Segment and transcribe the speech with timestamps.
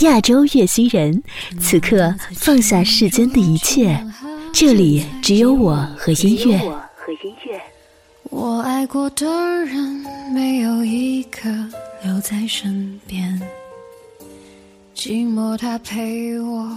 [0.00, 1.22] 亚洲月星人，
[1.58, 3.98] 此刻放下世间的一切，
[4.52, 6.60] 这里只有我和音乐。
[8.30, 9.26] 我爱过的
[9.64, 11.50] 人没有一个
[12.04, 13.40] 留在身边，
[14.94, 16.76] 寂寞它陪我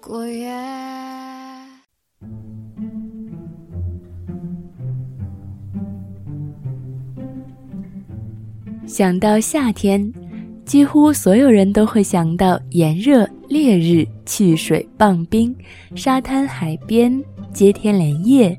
[0.00, 0.50] 过夜。
[8.86, 10.12] 想到夏天，
[10.64, 15.54] 几乎所有人都会想到炎热、烈日、汽水、棒冰、
[15.94, 17.22] 沙滩、海边、
[17.52, 18.58] 接天莲叶、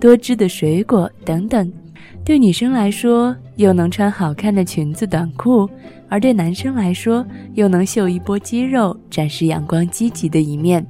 [0.00, 1.72] 多汁的水果等等。
[2.24, 5.68] 对女生来说，又能穿好看的裙子、短裤；
[6.08, 10.84] 而对男生来说，又能秀一波肌肉，展示阳光积极的一面。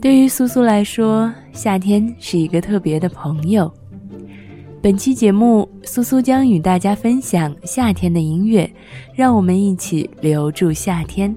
[0.00, 3.70] 对于苏苏来说，夏天是一个特别的朋友。
[4.82, 8.72] 本期节目，苏苏将与大家分享夏天的音乐，
[9.14, 11.36] 让我们一起留住夏天。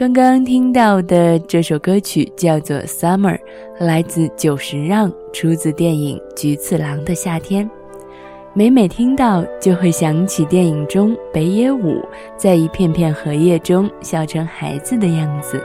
[0.00, 3.36] 刚刚听到的这首歌曲叫做《Summer》，
[3.84, 7.66] 来自久石让，出自电影《菊次郎的夏天》。
[8.54, 12.02] 每每听到，就会想起电影中北野武
[12.34, 15.62] 在一片片荷叶中笑成孩子的样子。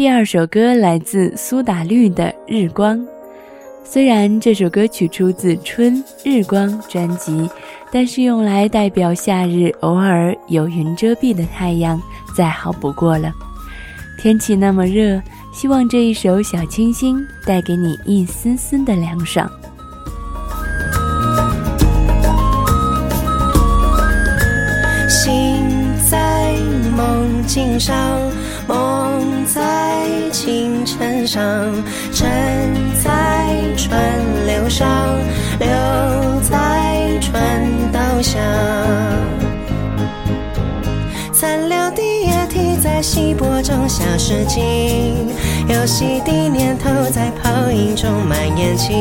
[0.00, 2.96] 第二首歌来自苏打绿的《日光》。
[3.84, 7.46] 虽然这首歌曲出自《春日光》专辑，
[7.92, 12.00] 但是用来代表夏日偶尔有云遮蔽的太阳，
[12.34, 13.30] 再好不过了。
[14.18, 15.20] 天气那么热，
[15.52, 19.46] 希望这一首小清新带给你一丝丝的凉爽。
[25.06, 25.66] 心
[26.10, 26.54] 在
[26.96, 28.18] 梦境上，
[28.70, 31.42] 梦在清晨上，
[32.12, 32.30] 沉
[33.02, 34.00] 在川
[34.46, 34.88] 流上，
[35.58, 35.68] 流
[36.48, 38.38] 在川道下。
[41.32, 45.26] 残留的液体在稀薄中消失尽，
[45.66, 48.92] 游戏的念头在泡影中蔓延起。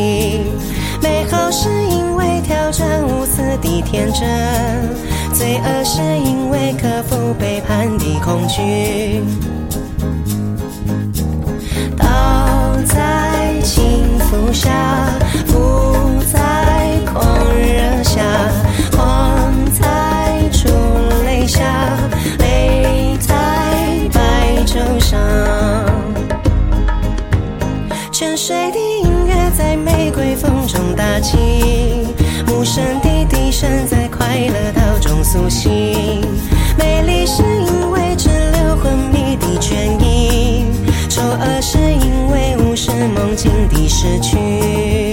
[1.00, 4.28] 美好是因为挑战无私的天真，
[5.32, 9.22] 罪恶是因为克服背叛的恐惧。
[43.90, 45.09] 失去。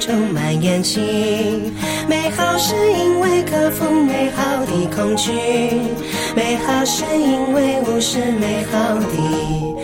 [0.00, 1.72] 充满眼睛。
[2.08, 5.30] 美好是因为克服美好的恐惧，
[6.34, 9.79] 美好是因为无视美好的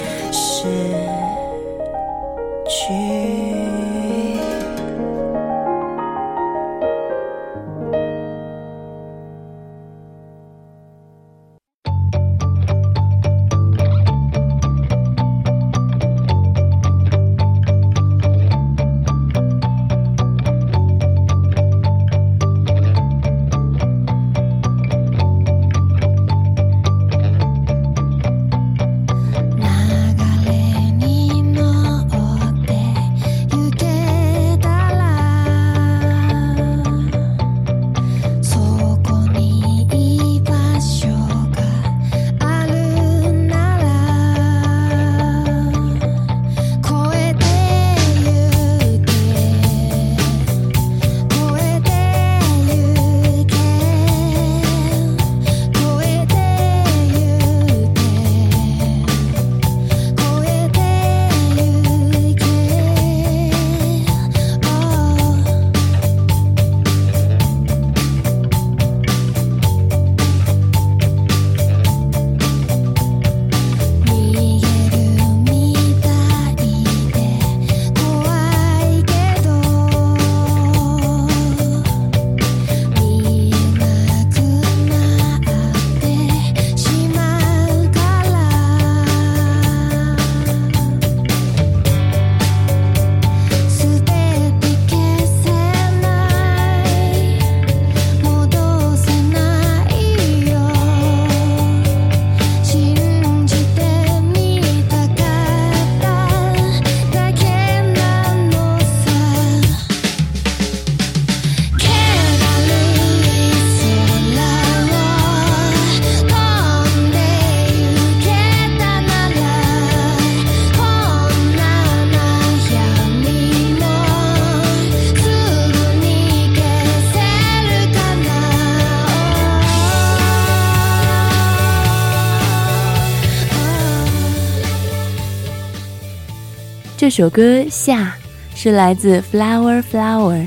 [137.16, 138.14] 首歌《夏》
[138.54, 140.46] 是来自 Flower Flower，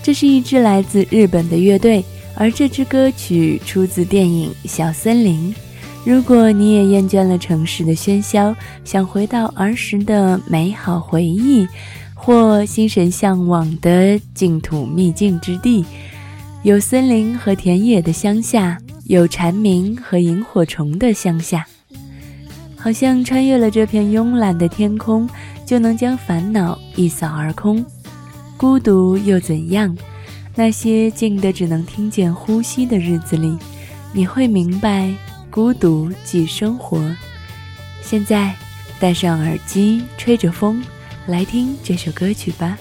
[0.00, 2.04] 这是一支来自日本的乐队，
[2.36, 5.52] 而这支歌曲出自电影《小森林》。
[6.04, 8.54] 如果你也厌倦了城市的喧嚣，
[8.84, 11.66] 想回到儿时的美好回忆，
[12.14, 15.84] 或心神向往的净土秘境之地，
[16.62, 21.66] 有森林和田野的乡下，有蝉鸣和萤火虫的乡下，
[22.76, 25.28] 好像穿越了这片慵懒的天空，
[25.66, 27.84] 就能将烦恼一扫而空。
[28.56, 29.96] 孤独又怎样？
[30.54, 33.58] 那些静得只能听见呼吸的日子里，
[34.12, 35.12] 你会明白。
[35.50, 37.00] 孤独即生活。
[38.02, 38.54] 现在，
[38.98, 40.82] 戴上耳机，吹着风，
[41.26, 42.76] 来听这首歌曲吧。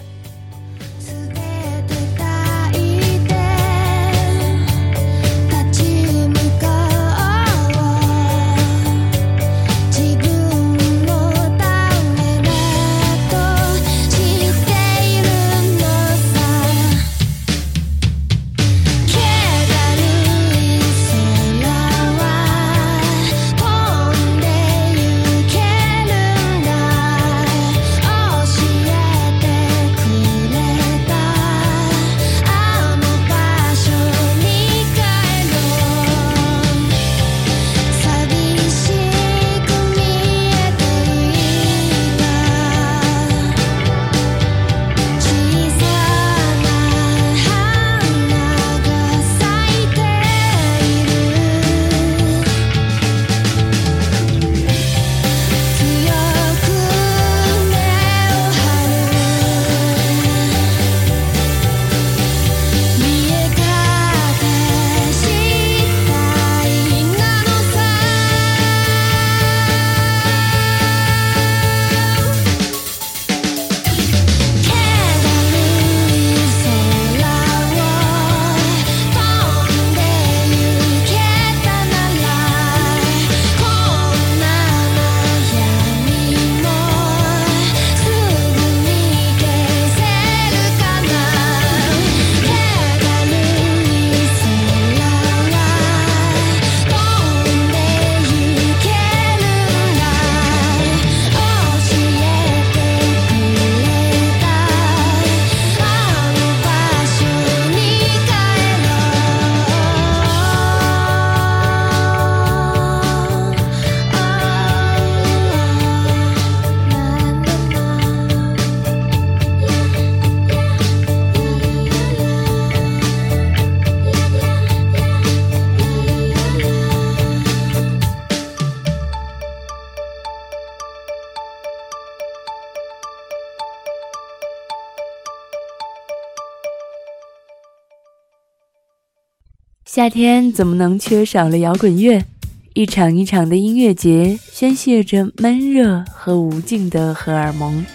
[139.96, 142.26] 夏天怎么能缺少了摇滚乐？
[142.74, 147.86] 一场一场的音乐节，宣泄着闷热和无尽的荷尔蒙，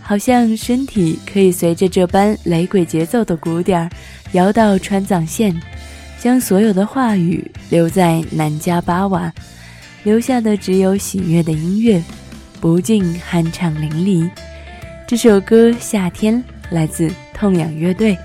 [0.00, 3.90] 好像身体可以随着这般雷鬼节奏的鼓点儿
[4.32, 5.54] 摇到川藏线，
[6.18, 9.30] 将所有的话语留在南迦巴瓦，
[10.02, 12.02] 留下的只有喜悦的音乐，
[12.58, 14.30] 不禁酣畅淋漓。
[15.06, 16.42] 这首歌《夏天》
[16.74, 18.16] 来自痛仰乐队。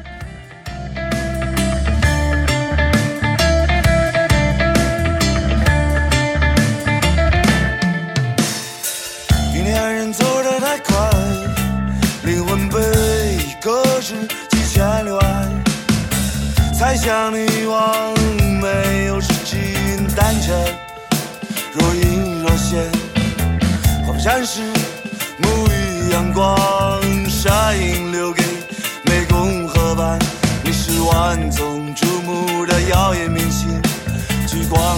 [24.44, 24.62] 是
[25.44, 28.44] 沐浴阳光，沙鹰留给
[29.06, 30.18] 湄公河畔。
[30.64, 33.80] 你是万众瞩目的耀眼明星，
[34.48, 34.98] 聚光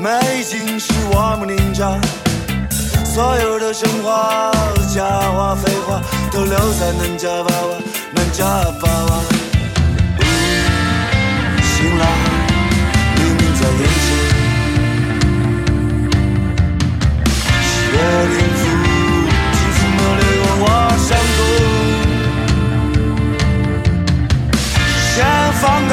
[0.00, 2.00] 美景是我们凝长。
[3.04, 4.52] 所有的神话、
[4.94, 6.00] 假话、废话，
[6.30, 7.74] 都留在南迦巴瓦，
[8.14, 8.44] 南迦
[8.80, 9.18] 巴瓦。
[11.60, 12.06] 醒来，
[13.16, 14.06] 黎明在眼前，
[17.66, 17.74] 雪
[18.34, 18.60] 天赋，
[19.74, 20.64] 轻抚了掠过我
[21.08, 21.38] 伤口，
[25.12, 25.16] 前
[25.54, 25.92] 方的，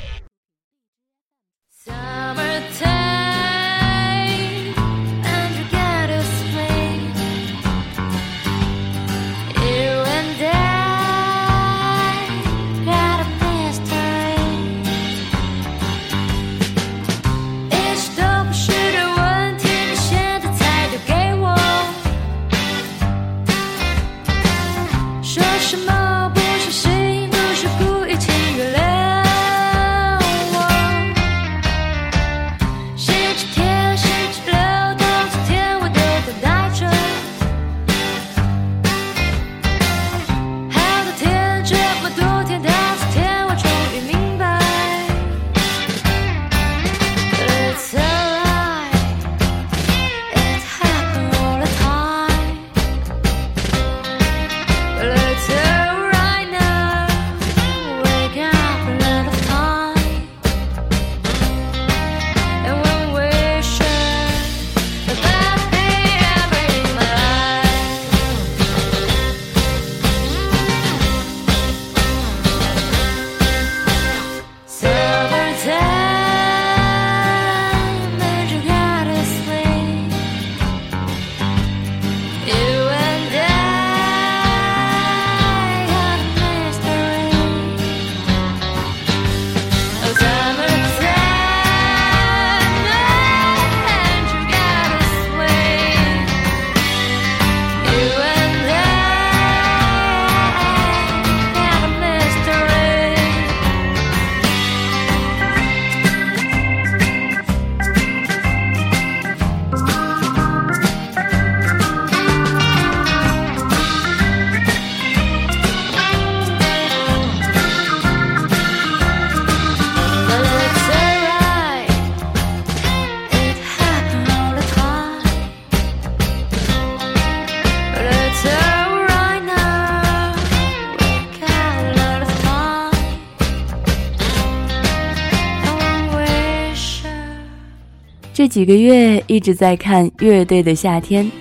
[138.41, 141.31] 这几个月一直在看乐队的夏天，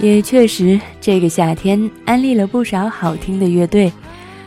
[0.00, 3.92] 也确实这个夏天安利了不少好听的乐队，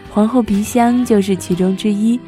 [0.10, 2.20] 皇后皮箱就是其中之一。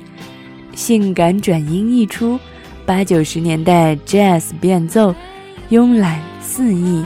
[0.76, 2.40] 性感转音一出，
[2.86, 5.16] 八九十年代 jazz 变奏，
[5.72, 7.04] 慵懒肆意，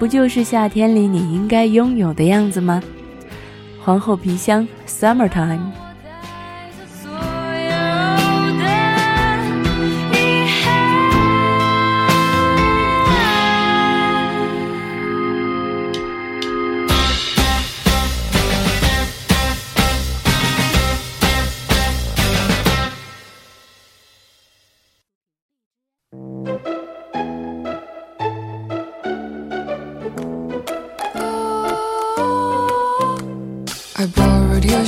[0.00, 2.82] 不就是夏天里你应该拥有的样子吗？
[3.80, 5.81] 皇后皮箱 Summertime。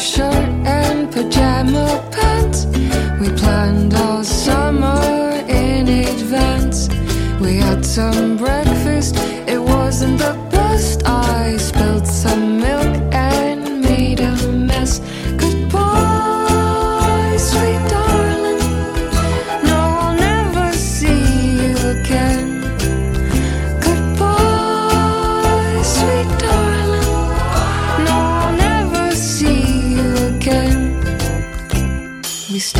[0.04, 0.34] Shirt
[0.66, 2.66] and pajama pants.
[3.18, 5.00] We planned all summer
[5.48, 6.88] in advance.
[7.40, 8.33] We had some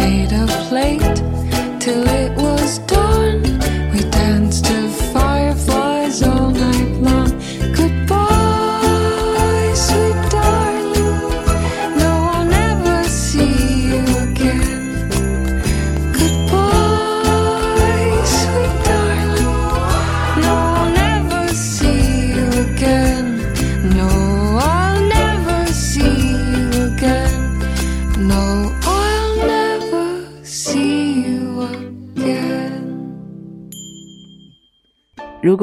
[0.05, 1.01] stayed up late
[1.81, 3.04] till it was dawn.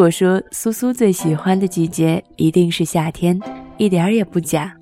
[0.02, 3.40] 果说苏苏最喜欢的季节一定是夏天，
[3.78, 4.76] 一点儿也不假。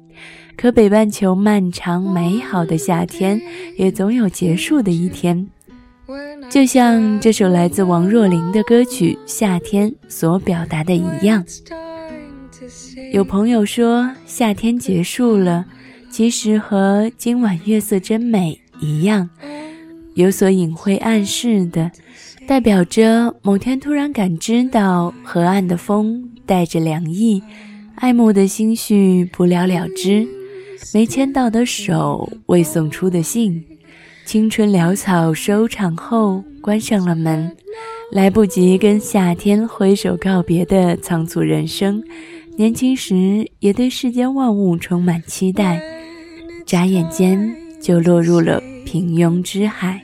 [0.55, 3.41] 可北半球漫长美好的夏天，
[3.77, 5.45] 也总有结束的一天。
[6.49, 11.43] 就像这首来自王若琳的歌曲《夏天》所表达的一样。
[13.11, 15.65] 有朋友说夏天结束了，
[16.09, 19.29] 其实和今晚月色真美一样，
[20.13, 21.91] 有所隐晦暗示的，
[22.49, 27.43] 代表着某天突然感知到河岸的风带着凉意，
[27.93, 30.27] 爱慕的心绪不了了之，
[30.91, 33.63] 没牵到的手，未送出的信，
[34.25, 37.55] 青春潦草收场后关上了门，
[38.11, 42.01] 来不及跟夏天挥手告别的仓促人生。
[42.57, 45.79] 年轻时也对世间万物充满期待，
[46.65, 50.01] 眨眼间就落入了平庸之海。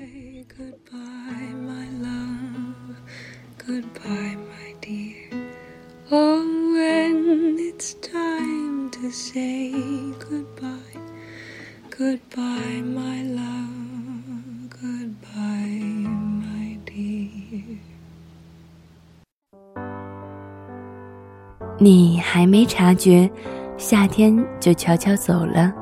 [6.12, 9.72] Oh, when it's time to say
[10.20, 11.00] goodbye,
[11.90, 15.82] goodbye, my love, goodbye,
[16.44, 17.80] my dear.
[21.80, 23.28] 你还没察觉，
[23.76, 25.74] 夏天就悄悄走了，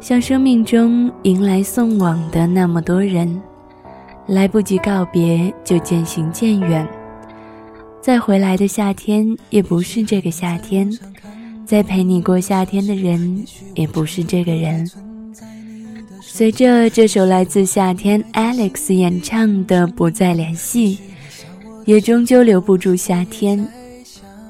[0.00, 3.40] 像生命中迎来送往的那么多人，
[4.26, 6.84] 来不及告别就渐行渐远。
[8.06, 10.88] 再回来的夏天也不是这个夏天，
[11.64, 14.88] 再陪你过夏天的人也不是这个人。
[16.20, 20.96] 随着这首来自夏天 Alex 演唱的《不再联系》，
[21.84, 23.66] 也终究留不住夏天。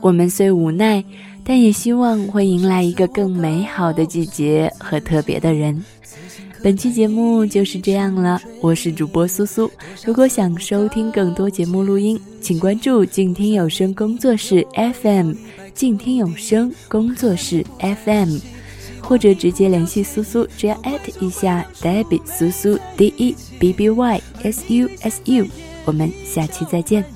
[0.03, 1.03] 我们虽无奈，
[1.48, 5.85] 但也希望会迎来一个更美好的季节和特别的人。
[6.61, 9.70] 本期节目就是这样了，我是主播苏苏。
[10.04, 15.35] 如果想收听更多节目录音，请关注静听有声工作室 FM，
[15.72, 18.38] 静听有声工作室 FM，
[19.00, 25.46] 或者直接联系苏苏，只要艾特一下 Debbie 苏苏 D E B B Y S U S U。
[25.85, 27.15] 我们下期再见。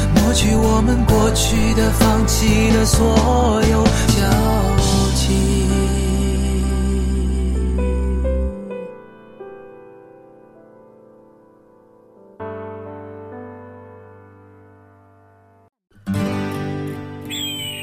[0.23, 4.21] 抹去我们过去的、放弃的所有交
[5.15, 5.67] 集。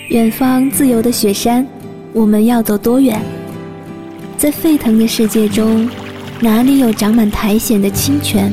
[0.09, 1.67] 远方自由的雪山，
[2.13, 3.21] 我们要走多远？
[4.39, 5.89] 在沸腾的世界中，
[6.41, 8.53] 哪里有长满苔藓的清泉？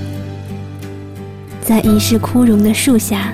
[1.62, 3.34] 在已是枯荣的树下。